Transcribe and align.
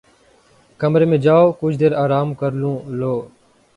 کمرے 0.79 1.05
میں 1.11 1.17
جاؤ 1.25 1.51
کچھ 1.59 1.77
دیر 1.79 1.93
آرام 2.03 2.33
کر 2.39 2.51
لوں 2.61 2.75
لو 2.99 3.13